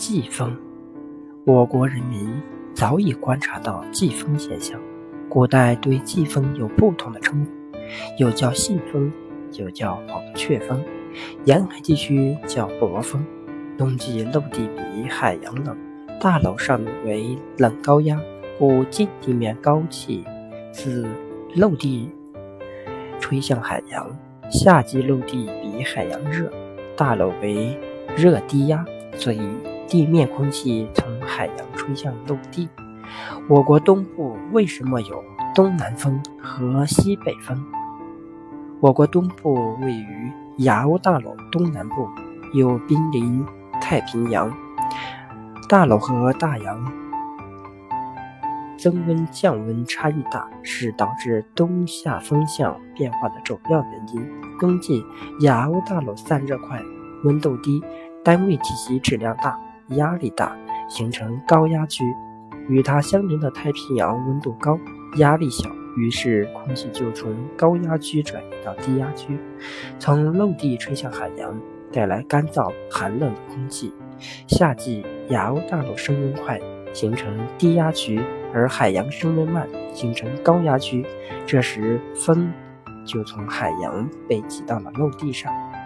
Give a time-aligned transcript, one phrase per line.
[0.00, 0.56] 季风，
[1.44, 2.26] 我国人民
[2.72, 4.80] 早已观察到季风现象。
[5.28, 7.76] 古代对季风有不同的称呼，
[8.16, 9.12] 有叫信风，
[9.58, 10.82] 有叫黄雀风。
[11.44, 13.22] 沿海地区叫薄风。
[13.76, 15.76] 冬季陆地比海洋冷，
[16.18, 18.18] 大楼上为冷高压，
[18.58, 20.24] 故近地面高气
[20.72, 21.06] 自
[21.54, 22.08] 陆地
[23.20, 24.10] 吹向海洋。
[24.50, 26.50] 夏季陆地比海洋热，
[26.96, 27.78] 大楼为
[28.16, 28.82] 热低压，
[29.14, 29.40] 所以
[29.90, 32.68] 地面空气从海洋吹向陆地。
[33.48, 37.60] 我国东部为什么有东南风和西北风？
[38.78, 42.08] 我国东部位于亚欧大陆东南部，
[42.54, 43.44] 又濒临
[43.80, 44.56] 太平洋，
[45.68, 46.92] 大陆和大洋。
[48.78, 54.24] 增温降温差异大，是导致冬夏风向变化的主要原因。
[54.60, 55.04] 冬季
[55.40, 56.80] 亚欧大陆散热快，
[57.24, 57.82] 温度低，
[58.24, 59.58] 单位体积质量大，
[59.90, 60.56] 压力大，
[60.88, 62.04] 形成高压区；
[62.68, 64.78] 与它相邻的太平洋温度高，
[65.16, 69.38] 压力小，于是空气就从高压区转移到低压区，
[69.98, 71.58] 从陆地吹向海洋，
[71.92, 73.92] 带来干燥寒冷的空气。
[74.46, 76.60] 夏季亚欧大陆升温快。
[76.92, 78.20] 形成低压区，
[78.52, 81.06] 而海洋升温慢，形成高压区。
[81.46, 82.52] 这时风
[83.06, 85.52] 就从海洋被挤到了陆地上。